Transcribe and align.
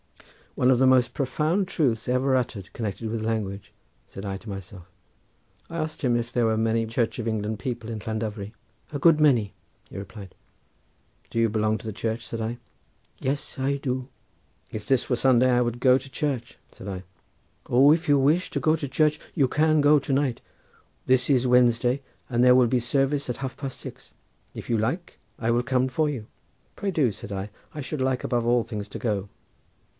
"One 0.55 0.71
of 0.71 0.79
the 0.79 0.87
most 0.87 1.13
profound 1.13 1.67
truths 1.69 2.09
ever 2.09 2.35
uttered 2.35 2.73
connected 2.73 3.09
with 3.09 3.23
language," 3.23 3.71
said 4.07 4.25
I 4.25 4.35
to 4.37 4.49
myself. 4.49 4.83
I 5.69 5.77
asked 5.77 6.01
him 6.01 6.17
if 6.17 6.33
there 6.33 6.45
were 6.47 6.57
many 6.57 6.85
Church 6.85 7.19
of 7.19 7.27
England 7.27 7.59
people 7.59 7.89
in 7.89 7.99
Llandovery. 7.99 8.51
"A 8.91 8.99
good 8.99 9.21
many," 9.21 9.53
he 9.89 9.97
replied. 9.97 10.33
"Do 11.29 11.39
you 11.39 11.47
belong 11.49 11.77
to 11.77 11.85
the 11.85 11.93
Church?" 11.93 12.25
said 12.27 12.41
I. 12.41 12.57
"Yes, 13.19 13.57
I 13.59 13.77
do." 13.77 14.09
"If 14.71 14.87
this 14.87 15.09
were 15.09 15.15
Sunday 15.15 15.51
I 15.51 15.61
would 15.61 15.79
go 15.79 15.97
to 15.97 16.09
church," 16.09 16.57
said 16.69 16.87
I. 16.87 17.03
"O, 17.69 17.93
if 17.93 18.09
you 18.09 18.19
wish 18.19 18.49
to 18.49 18.59
go 18.59 18.75
to 18.75 18.87
church 18.89 19.19
you 19.35 19.47
can 19.47 19.79
go 19.81 19.99
to 19.99 20.11
night. 20.11 20.41
This 21.05 21.29
is 21.29 21.47
Wednesday, 21.47 22.01
and 22.27 22.43
there 22.43 22.55
will 22.55 22.67
be 22.67 22.79
service 22.79 23.29
at 23.29 23.37
half 23.37 23.55
past 23.55 23.79
six. 23.79 24.13
If 24.53 24.67
you 24.69 24.77
like 24.79 25.19
I 25.39 25.49
will 25.51 25.63
come 25.63 25.87
for 25.87 26.09
you." 26.09 26.25
"Pray 26.75 26.89
do," 26.91 27.11
said 27.11 27.31
I; 27.31 27.51
"I 27.73 27.79
should 27.81 28.01
like 28.01 28.23
above 28.25 28.45
all 28.45 28.63
things 28.63 28.87
to 28.89 28.99
go." 28.99 29.29